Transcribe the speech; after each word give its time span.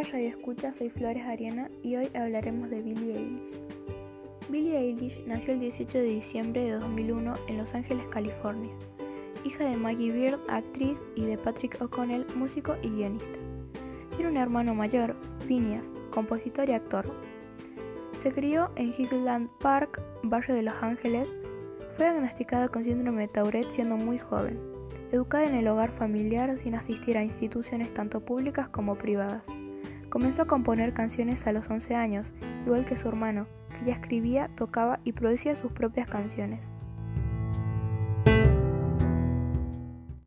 Hola 0.00 0.12
Radio 0.12 0.28
Escucha, 0.30 0.72
soy 0.72 0.88
Flores 0.88 1.26
Ariana 1.26 1.70
y 1.82 1.94
hoy 1.96 2.08
hablaremos 2.14 2.70
de 2.70 2.80
Billie 2.80 3.18
Eilish. 3.18 3.52
Billie 4.48 4.78
Eilish 4.78 5.22
nació 5.26 5.52
el 5.52 5.60
18 5.60 5.98
de 5.98 6.04
diciembre 6.04 6.64
de 6.64 6.70
2001 6.70 7.34
en 7.48 7.58
Los 7.58 7.74
Ángeles, 7.74 8.06
California, 8.06 8.72
hija 9.44 9.64
de 9.64 9.76
Maggie 9.76 10.10
Beard, 10.10 10.40
actriz, 10.48 10.98
y 11.16 11.26
de 11.26 11.36
Patrick 11.36 11.76
O'Connell, 11.82 12.24
músico 12.34 12.76
y 12.80 12.88
guionista. 12.88 13.38
Tiene 14.16 14.30
un 14.30 14.38
hermano 14.38 14.74
mayor, 14.74 15.16
Phineas, 15.46 15.84
compositor 16.10 16.70
y 16.70 16.72
actor. 16.72 17.04
Se 18.22 18.32
crió 18.32 18.70
en 18.76 18.94
Highland 18.96 19.50
Park, 19.58 20.00
barrio 20.22 20.54
de 20.54 20.62
Los 20.62 20.82
Ángeles. 20.82 21.28
Fue 21.98 22.06
diagnosticada 22.06 22.68
con 22.68 22.84
síndrome 22.84 23.26
de 23.26 23.28
Tourette 23.28 23.70
siendo 23.70 23.96
muy 23.96 24.16
joven 24.16 24.58
educada 25.12 25.44
en 25.44 25.56
el 25.56 25.68
hogar 25.68 25.90
familiar 25.90 26.56
sin 26.60 26.76
asistir 26.76 27.18
a 27.18 27.24
instituciones 27.24 27.92
tanto 27.92 28.20
públicas 28.20 28.68
como 28.68 28.94
privadas. 28.94 29.42
Comenzó 30.10 30.42
a 30.42 30.46
componer 30.46 30.92
canciones 30.92 31.46
a 31.46 31.52
los 31.52 31.70
11 31.70 31.94
años, 31.94 32.26
igual 32.66 32.84
que 32.84 32.96
su 32.96 33.08
hermano, 33.08 33.46
que 33.78 33.86
ya 33.86 33.94
escribía, 33.94 34.50
tocaba 34.56 34.98
y 35.04 35.12
producía 35.12 35.54
sus 35.54 35.70
propias 35.70 36.08
canciones. 36.08 36.60